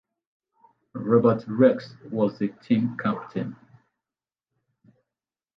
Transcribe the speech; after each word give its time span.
Robert 0.95 1.43
Rex 1.47 1.93
was 2.11 2.39
the 2.39 2.47
team 2.47 2.97
captain. 2.97 3.55